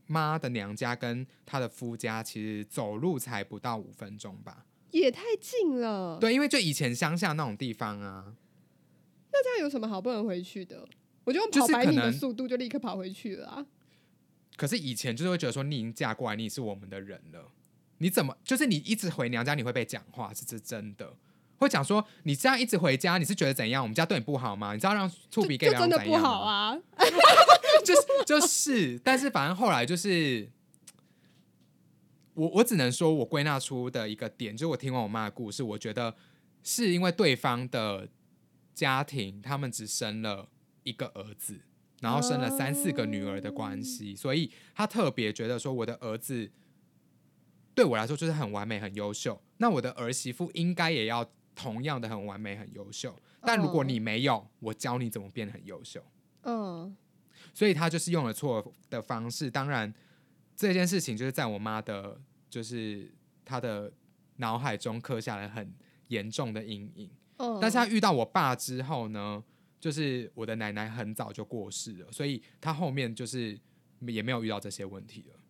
[0.07, 4.65] 妈的娘家跟她的夫家其实走路才不到五分钟吧？
[4.93, 6.19] 也太近了。
[6.21, 8.37] 对，因为就以前乡下那种地方啊，
[9.33, 10.87] 那这样有什么好不能回去的？
[11.25, 13.67] 我就用就是跑百米的能速度就立刻跑回去了啊！
[14.57, 17.51] 可是以前就是会觉得说你已经嫁过来，你是我们的人了，
[17.99, 21.15] 你怎么就是你一直回娘家，你会被讲话，是这真的。
[21.59, 23.83] 会讲说你这样一直回家，你是觉得怎样？
[23.83, 24.73] 我们家对你不好吗？
[24.73, 26.71] 你知道让醋鼻给就真的不好啊。
[26.71, 26.79] 啊！
[27.85, 30.51] 就是就是，但是反正后来就是，
[32.35, 36.17] 我我只能说，我归纳出的一个点，就是我听完我妈的故事，我觉得
[36.65, 38.09] 是因为对方的
[38.75, 40.49] 家庭，他们只生了
[40.83, 41.61] 一个儿子，
[42.03, 46.51] 然后生了三四个女儿的关系，所以他特别觉得说，我的儿子
[47.75, 53.17] 对我来说就是很完美、很优秀，那我的儿媳妇应该也要同样的很完美、很优秀。
[53.41, 56.05] 但如果你没有，我教你怎么变得很优秀。
[56.43, 56.97] 嗯，
[57.55, 59.49] 所以他就是用了错的方式。
[59.49, 59.95] 当然，
[60.57, 63.93] 这件事情就是在我妈的，就是她的
[64.37, 65.73] 脑海中刻下了很
[66.09, 67.09] 严重的阴影。
[67.39, 69.43] 嗯但是她遇到我爸之后呢，
[69.83, 73.59] 就是我的奶奶很早就过世了，所以她后面就是
[74.07, 75.41] 也没有遇到这些问题了。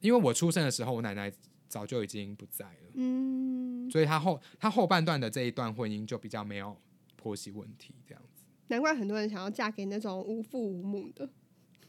[0.00, 1.32] 因为我出生的时候，我奶奶
[1.68, 6.76] 早就已经不在了，嗯，所以她后她后半段的这一段婚姻就比较没有
[7.14, 8.42] 婆媳问题，这样子。
[8.66, 11.30] 难怪很多人想要嫁给那种无父无母的。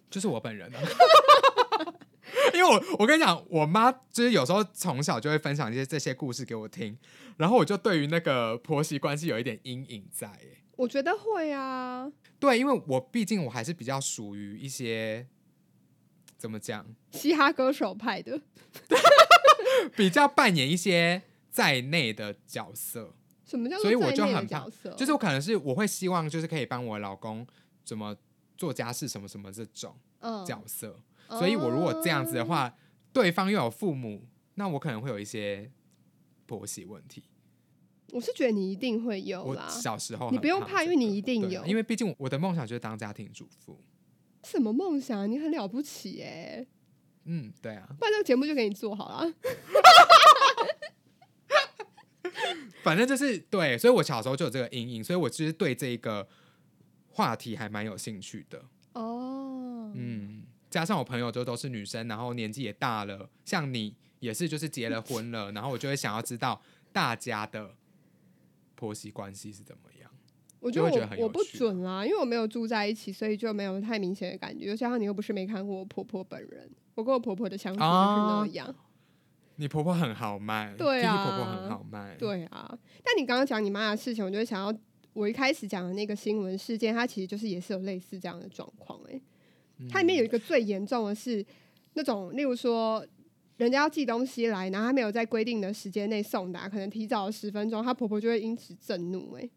[0.08, 0.80] 就是我本人啊。
[2.54, 6.95] 因为我我跟你讲，我妈就是有时候从小就会分享一些这些故事给我听，
[7.38, 10.28] 然后我就对于那个婆媳关系有一点阴影在。
[10.28, 15.27] 哎，我觉得会啊，对，因为我毕竟我还是比较属于一些
[16.38, 18.41] 怎么讲，嘻哈歌手派的。
[19.95, 23.13] 比较扮演一些在内的角色，
[23.45, 24.47] 什么叫做所以我就很？
[24.97, 27.45] 就是我可能是我会希望就是可以帮我老公
[27.83, 28.15] 怎么
[28.57, 30.99] 做家事什么什么这种嗯角色。
[31.29, 32.75] 所以我如果这样子的哦话，
[33.13, 35.71] 对方又有父母，那我可能会有一些
[36.45, 37.23] 婆媳问题。
[38.11, 39.67] 我是觉得你一定会有我啦。
[39.67, 43.79] 小时候你不用怕因为你一定有因为毕竟我的梦想就是当家庭主妇。
[44.43, 45.29] 什么梦想？
[45.29, 46.65] 你很了不起哎、
[47.23, 49.33] 嗯，对啊，不然这个节目就给你做好了。
[52.83, 56.27] 反正就是对，所以我小时候就有这个阴影，所以我其实对这一个
[57.07, 58.63] 话题还蛮有兴趣的。
[58.93, 66.61] 哦，嗯，加上我朋友就都是女生，然后年纪也大了，像你也是就是结了婚了，然后我就会想要知道
[66.93, 67.75] 大家的
[68.75, 70.11] 婆媳关系是怎么样。
[70.59, 74.65] 我觉得我我不趣准啦，因为我没有住在一起，所以就没有太明显的感觉。
[74.65, 78.75] 就加上你又不是没看过我婆婆本人，我跟我婆婆的相处就是那哦样。
[79.57, 84.75] 你婆婆很豪迈，对啊婆婆很豪迈，对啊，但你刚刚讲你妈的事情，我就会想要
[85.13, 88.99] 我一开始讲的那个新闻事件，它其实就是也是有类似这样的状况。
[89.07, 89.21] 哎，
[89.88, 91.45] 它里面有一个最严重的是
[91.93, 93.05] 那种，例如说。
[93.57, 99.49] 人家要寄东西来，然后他没有在规定的时间内送达，可能提早了十分钟，她婆婆就会因此震怒、哎，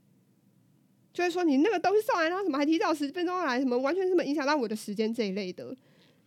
[1.12, 5.76] 就会说你那个东西送来，然后什么还提早十分钟来，什么完全是什么影响到我的时间这一类的。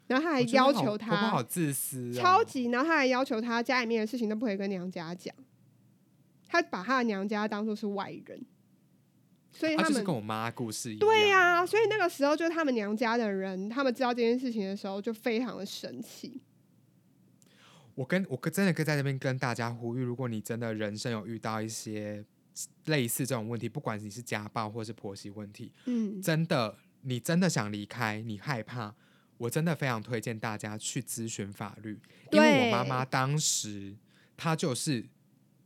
[0.07, 5.33] 然后他还要好婆婆求他好自私、哦，超级，然后他还要求她 家里面的事情都不可以跟娘家讲，
[6.49, 8.45] 她把她的娘家当做是外人，
[9.53, 10.99] 所以啊，他们、就是跟我妈故事一样。
[10.99, 16.41] 对呀、所以那个时候就是他们娘家的人，他们知道这件事情的时候就非常的生气。
[17.95, 22.23] 我跟我跟真的可以在这边跟大家呼吁，如果你真的人生有遇到一些
[22.85, 28.93] 类似这种问题，不管你是家暴或是婆媳问题，嗯，真的你真的想离开，你害怕，
[29.37, 31.99] 我真的非常推荐大家去咨询法律，
[32.31, 33.95] 因为我妈妈当时
[34.35, 35.07] 她就是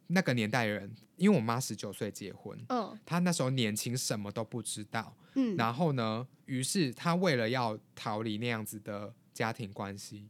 [0.07, 10.29] 那个年代人，因为我妈十九岁结婚，嗯她那时候年轻，什么都不知道，嗯，然后呢，于是她为了要逃离那样子的家庭关系，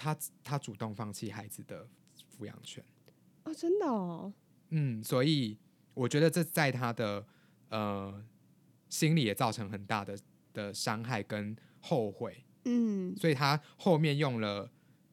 [0.00, 1.86] 她她主动放弃孩子的
[2.34, 2.82] 抚养权。
[3.44, 4.32] 哦，真的哦，
[4.70, 5.58] 嗯，所以
[5.92, 7.26] 我觉得这在他的
[7.68, 8.24] 呃
[8.88, 10.18] 心里也造成很大的
[10.54, 14.70] 的伤害跟后悔，嗯所以他后面用了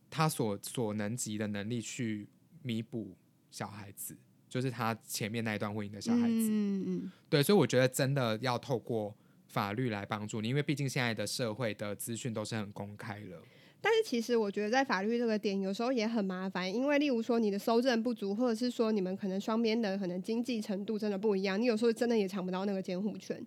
[0.09, 2.29] 他所所能及的能力去
[2.61, 3.17] 弥补
[3.49, 4.17] 小孩子，
[4.49, 6.49] 就是他前面那一段婚姻的小孩子。
[6.49, 9.15] 嗯嗯对，所以我觉得真的要透过
[9.47, 13.41] 法律来帮助你，因为毕竟现在的社会的资讯都是很公开了。
[13.79, 23.45] 但是其实我觉得在法律这个点，有时候也很麻烦，因为例如说你的搜证不足，或者是说你们可能双边的可能经济程度真的不一样，你有时候真的也抢不到那个监护权。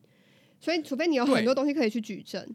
[0.61, 2.55] 所以，除非你有很多东西可以去举证，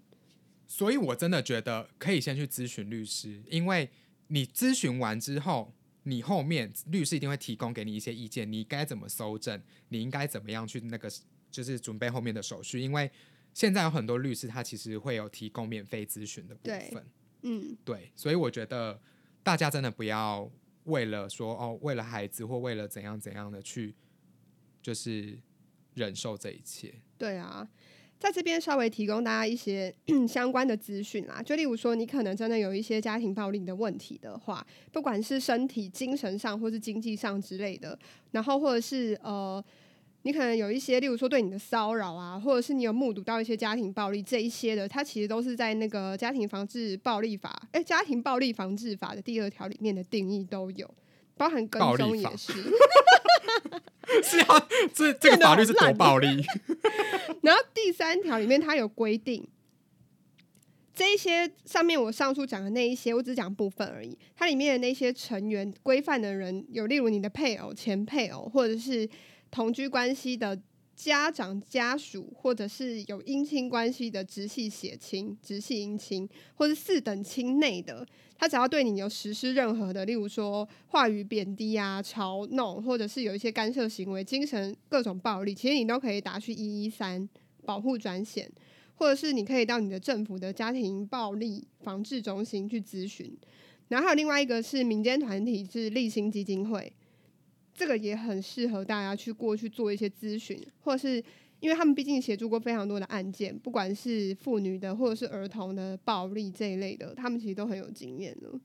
[0.68, 3.90] 所以我真的觉得可以先去咨询律师，因为
[4.28, 9.60] 你咨询完之后，你后面律师一定会提供给你一些意见，你该怎么搜证，
[9.90, 11.12] 你应该怎么样去那个
[11.50, 13.10] 就是准备后面的手续，因为
[13.56, 17.04] 现在有很多律师他其实会有提供免费咨询的部对分。
[17.48, 19.00] 嗯，对，所以我觉得
[19.44, 20.52] 大家真的不要
[20.86, 23.94] 为了说哦，为了孩子或为了怎样怎样的去，
[24.82, 25.38] 就是
[25.94, 26.94] 忍受这一切。
[27.20, 27.70] 对啊，
[28.20, 29.96] 在这边稍微提供大家一些
[30.28, 37.98] 相关的资讯啦，就例如说，你可能真的有一些家庭暴力的问题的话，不管是身体、精神上或是经济上之类的，
[38.32, 39.64] 然后或者是呃。
[40.26, 50.92] 你可能有一些，例如说对你的骚扰啊，或者是你有目睹到一些家庭暴力这一些的，它其实都是在那个家庭防治暴力法，哎、家庭暴力防治法的第二条里面的定义都有，
[51.38, 52.54] 包含跟踪也是。
[54.24, 56.44] 是要这这个法律是多暴力？
[57.44, 59.48] 然后第三条里面它有规定，
[60.96, 64.18] 这一些上面我上述讲的那一些，我只讲部分而已。
[64.34, 69.08] 它里面的那些成员规范的人，有例如你的配偶、前配偶，或者是
[69.52, 70.58] 同居关系的
[70.96, 87.28] 家长、家属，或者是有姻亲关系的直系血亲、直系姻亲，或是四等亲内的，他只要对你有实施任何的，例如说话语贬低啊、嘲弄，或者是有一些干涉行为、精神各种暴力，其实你都可以打去一一三
[87.66, 88.50] 保护专线，
[88.96, 93.38] 或者是你可以到你的政府的家庭暴力防治中心去咨询。
[93.88, 96.92] 然后还有另外一个是民间团体，是立新基金会，
[97.74, 101.24] 这个也很适合大家去过去做一些咨询，或者是
[101.60, 108.60] 因为他们毕竟协助过非常多的案件，不管是妇女的或者是儿童的暴力这一类的，他们其实都很有经验了。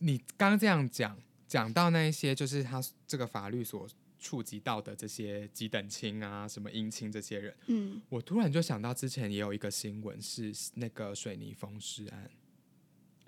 [0.00, 1.16] 你刚刚这样讲，
[1.48, 3.88] 讲到那一些就是他这个法律所
[4.26, 12.28] 触及到的这些几等亲啊、什么姻亲这些人，嗯，我突然就想到之前也有一个新闻是那个水泥封尸案，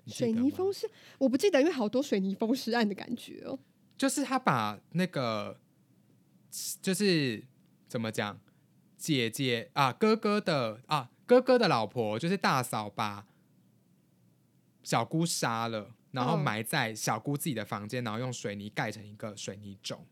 [0.05, 3.57] 水泥封尸，我不记得，因为好多水泥封尸案的感觉哦。
[3.97, 5.57] 就是他把那个
[6.81, 7.41] 就是
[7.87, 8.37] 怎么讲，
[8.97, 13.25] 姐姐啊哥哥的啊哥哥的老婆就是大嫂把
[14.83, 20.05] 小姑杀了，然后嗯埋在小姑自己的房间，然后用水泥盖成一个水泥冢。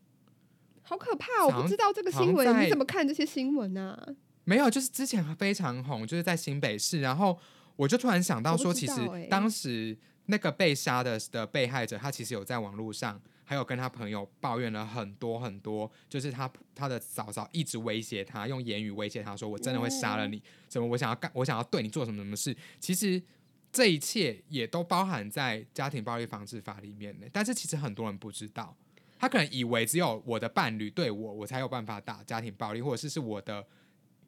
[0.88, 1.44] 好可怕！
[1.44, 4.08] 我不知道这个新闻，你怎么看这些新闻啊？
[4.44, 7.38] 没有，就是之前非常红，就是在新北市，然后
[7.76, 8.94] 我就突然想到说，其实
[9.28, 23.22] 当时那个被杀的的被害者，他其实有在网络上，还有跟他朋友抱怨了很多很多，就是他他的嫂嫂一直威胁他，用言语威胁他说：“我真的会杀了你，什么我想要干，我想要对你做什么什么事。”其实
[23.70, 27.26] 这一切也都包含在家庭暴力防治法里面呢。
[27.30, 28.74] 但是其实很多人不知道，
[29.18, 33.66] 他可能以为只有我的伴侣对我，我才有办法打家庭暴力，或者是是我的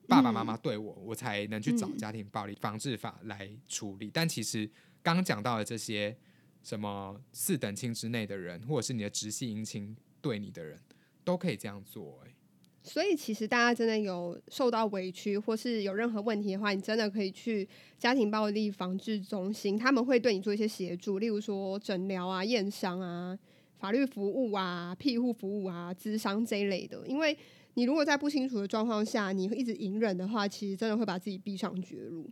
[0.08, 4.10] 爸爸妈妈对我，我才能去找嗯家庭暴力防治法来处理。
[4.12, 4.68] 但其实
[5.02, 6.16] 刚刚讲到的这些
[6.62, 10.80] 什么四等亲之内的人，或者是你的直系姻亲对你的人，
[11.24, 12.34] 都可以这样做、欸。
[12.82, 17.68] 所以其实大家真的有受到委屈，或是有任何问题的话，你真的可以去
[17.98, 23.38] 家庭暴力防治中心，他们会对你做一些协助，例如说诊疗啊、验伤啊、
[23.80, 27.04] 法律服务啊、庇护服务啊、咨商这一类的。
[27.06, 27.36] 因为
[27.74, 32.30] 你如果在不清楚的状况下，你一直隐忍的话，其实真的会把自己逼上绝路，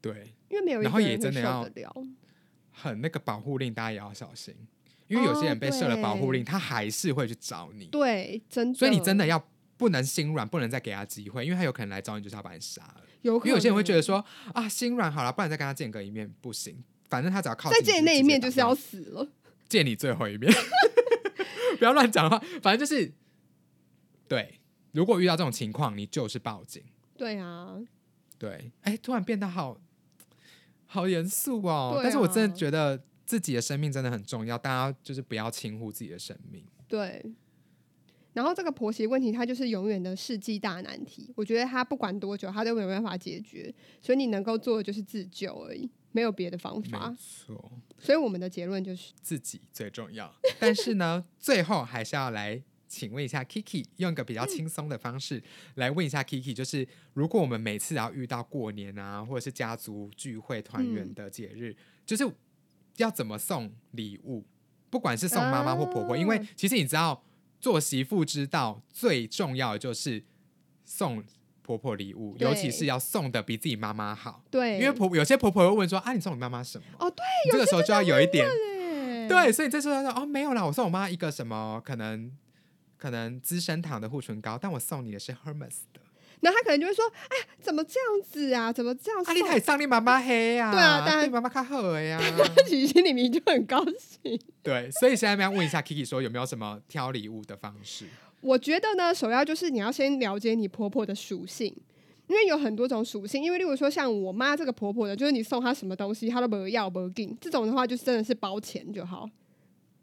[0.00, 2.06] 对，因为没有一然后也个人受真的要得了。
[2.70, 4.54] 很那个保护令，大家也要小心，
[5.08, 7.86] 因为有些人被设了保护令，他还是会去找你。
[7.86, 9.42] 对，真的，所以你真的要
[9.78, 13.02] 不能心软，不能再给他机会，因为他有可能来找你就是要把你杀了。
[13.22, 14.22] 有可能，因为有些人会觉得说
[14.52, 16.76] 啊，心软好了，不然再跟他见个一面不行，
[17.08, 19.26] 反正他只要靠再见那一面就是要死了。
[19.68, 20.52] 见你最后一面，
[21.78, 23.12] 不要乱讲话，反正就是
[24.28, 24.60] 对。
[24.92, 26.82] 如果遇到这种情况，你就是报警。
[27.18, 27.76] 对啊，
[28.38, 29.78] 对，哎，突然变得好
[30.86, 31.96] 好严肃哦。
[31.98, 36.64] 啊但是我真的觉得自己的生命真的很重要，大家就是不要轻忽自己的生命。
[36.88, 37.24] 对。
[38.32, 41.32] 然后这个婆媳问题，它就是永远的世纪大难题。
[41.34, 43.74] 我觉得它不管多久，它都没有办法解决。
[44.00, 47.14] 所以你能够做的就是自救而已，没有别的方没法。
[47.18, 50.34] 错，所以我们的结论就是，自己最重要。
[50.58, 55.42] 但是呢，最后还是要来请问一下 Kiki，用一个比较轻松的方式
[55.74, 62.26] 来问一下 Kiki，就是如果我们每次要遇到过年啊，或者是家族聚会团圆嗯的节日，就是
[62.96, 64.46] 要怎么送礼物？
[64.88, 67.22] 不管是送妈妈或婆婆，因为啊其实你知道，
[67.60, 70.24] 做媳妇之道最重要的就是
[70.86, 71.22] 送
[71.66, 74.40] 婆婆礼物，尤其是要送的比自己妈妈好。
[74.48, 76.84] 对，因为婆有些婆婆会问说啊，你送你妈妈什么？
[77.00, 82.30] 哦，对，你这个时候就要有一点对对，所以这时候他说哦，没有啦，我送我妈一个什么可能
[82.96, 86.00] 可能资生堂的护唇膏，但我送你的是 Hermes 的。
[86.40, 88.72] 然后他可能就会说，哎呀，怎么这样子啊？
[88.72, 89.34] 怎么这样啊，送？
[89.34, 92.20] 你太上你妈妈黑呀、对啊但你妈妈看好的呀。
[92.68, 94.38] 其实心里面就很高兴。
[94.62, 98.06] 对，所以现在我们要问一下 Kiki 说有没有什么挑礼物的方式？
[98.46, 101.66] 我觉得呢，首要就是你要先了解你婆婆的属性，
[102.28, 103.42] 因为有很多种属性。
[103.42, 109.28] 因为例如说像我妈这个婆婆的，就是你送她什么东西，她都不要不给，这种的话就真的是包钱就好。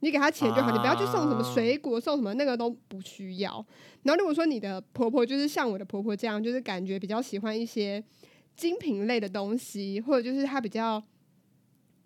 [0.02, 3.66] 你给她钱就好，你不要去送什么水果，送什么那个都不需要。
[4.02, 8.04] 然后如果说你的婆婆就是像我的婆婆这样，就是感觉比较喜欢一些
[8.58, 11.02] 精品类的东西，或者就是她比较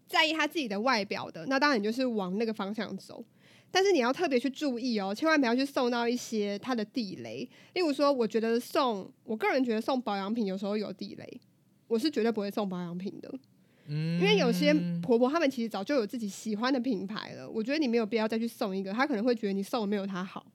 [0.05, 3.25] 在意她自己的外表的，那当然就是往那个方向走。
[3.69, 7.47] 但是你要特别去注意哦，千万不要去送到一些它的地雷。
[7.73, 11.41] 例如说，我觉得送，我个人觉得送保养品有时候有地雷，
[11.87, 13.31] 我是绝对不会送保养品的，
[13.87, 20.45] 嗯，因为有些婆婆她们其实早就有自己喜欢的品牌了，我觉得你没有必要再去送一个，她可能会觉得你送的没有她好，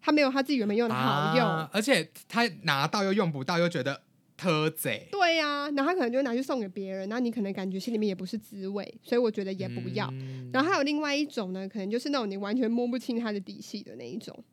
[0.00, 1.46] 她没有她自己原本用的好用。
[1.46, 4.02] 啊而且她拿到又用不到，又觉得
[4.44, 5.08] 特贼。
[5.10, 10.08] 对呀、然后他可能就拿去送给别人，然后你可能感觉心里面也不是滋味，所以我觉得也不要。
[10.12, 14.44] 嗯然后还有另外一种呢，可能就是那种你完全摸不清他的底细的那一种。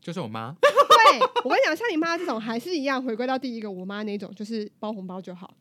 [0.00, 5.54] 就是我妈，对我跟你讲，像你妈这种还是一样，回归到第一个我妈那种，就是包红包就好。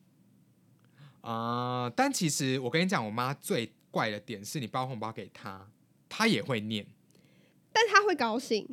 [1.21, 5.69] 啊、但其实我跟你讲，我妈最怪的点是你包红包给她，
[6.09, 6.87] 她也会念，
[7.71, 8.67] 但她会高兴，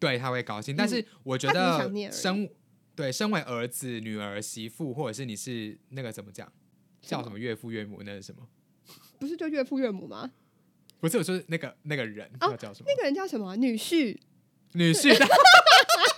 [0.00, 0.74] 对，她会高兴。
[0.74, 2.50] 但是我觉得想念而已身
[2.98, 6.52] 对身为儿子、女儿、媳妇，或者是你是那个怎么讲，
[7.00, 8.48] 叫什么岳父岳母，那是什么？
[9.20, 10.28] 不是就岳父岳母吗？
[10.98, 12.90] 不是，我说那个那个人，哦那叫什么？
[12.90, 13.54] 那个人叫什么？
[13.54, 14.18] 女婿。
[14.72, 15.26] 女婿的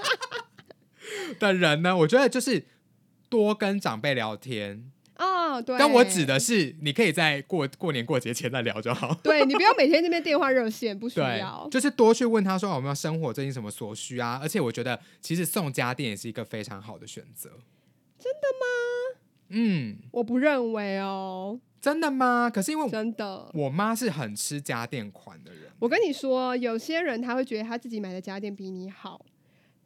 [1.38, 1.94] 的人呢？
[1.98, 2.64] 我觉得就是
[3.28, 4.90] 多跟长辈聊天，
[5.78, 9.14] 但我指的是你可以在过过年过节前再聊就好。
[9.22, 11.66] 对你不要每天这边电话热线，不需要，。
[11.70, 14.38] 就是多去问他说有没有生活最近什么所需啊。
[14.42, 17.48] 而且我觉得其实送家电也是一个非常好的选择。
[18.18, 19.20] 真的吗？
[19.48, 22.50] 嗯，我不认为哦，真的吗？
[22.52, 23.50] 可是因为真的。
[23.54, 29.24] 我妈是很吃家电款的人，我跟你说，有些人他会觉得他自己买的家电比你好，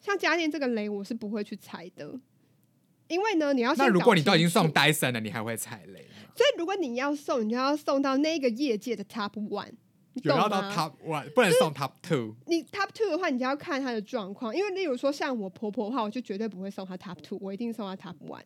[0.01, 2.19] 像家电这个雷，我是不会去踩的。
[3.09, 6.29] 因为呢，你要先那如果你都已经送 Dyson 了，你还会踩雷吗？
[6.35, 9.73] 所以如果你要送，你就要送到那个业界的 Top One，
[10.15, 12.35] 你懂有要到吗？Top One，不能送 Top Two。
[12.47, 18.43] 你 Top Two 的话，你就要看他的状况，因为例如说像我婆婆的话，我就绝对不会送她 Top Two，我一定送她 Top One。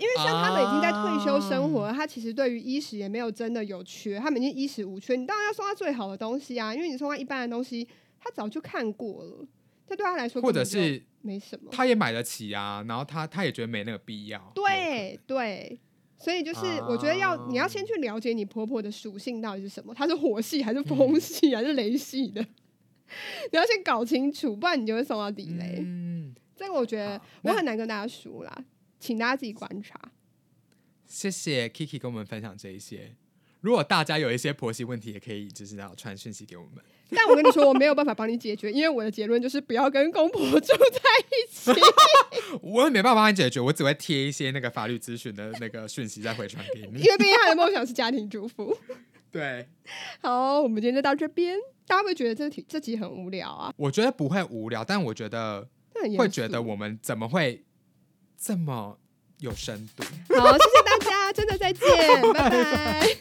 [0.00, 5.16] 因为像他们已经在退休生活了，他其实对于衣食也没有真的有缺，他们已经衣食无缺。
[5.16, 7.86] 你当然要送他最好的东西啊，因为你送他一般的东西，
[8.20, 9.44] 他早就看过了，
[9.88, 11.70] 这对他来说或者是是没什么。
[11.72, 14.52] 他也买得起啊，然后他他也觉得没那个必要。
[14.54, 15.78] 对对，
[16.18, 25.78] 所以就是我觉得要、啊你要先去了解你婆婆的属性到底是什么，她是火系还是风系还是雷系的，你要先搞清楚，不然你就会送到地雷。
[25.80, 28.64] 嗯，这个我觉得我那很难跟大家说啦，
[29.00, 29.98] 请大家自己观察。
[31.06, 33.16] 谢谢 Kiki 跟我们分享这一些。
[33.60, 36.84] 如果大家有一些婆媳问题，也可以就是要传讯息给我们。
[37.10, 41.00] 但我跟你说，我没有办法帮你解决，因为我的结论就是不要跟公婆住在
[41.30, 41.72] 一起。
[42.60, 47.04] 我也没办法帮你解决，我只会贴一些那个法律咨询的那个讯息再回传给你因。
[47.06, 48.76] 为毕竟他的梦想是家庭主妇。
[49.30, 49.66] 对，
[50.20, 51.58] 好，我们今天就到这边。
[51.86, 53.72] 大家会觉得这题这集很无聊啊？
[53.78, 55.66] 我觉得不会无聊，但我觉得
[56.18, 57.64] 会觉得我们怎么会
[58.38, 58.98] 这么
[59.40, 60.04] 有深度？
[60.34, 61.82] 好，谢谢大家，真的再见，
[62.34, 63.16] 拜拜。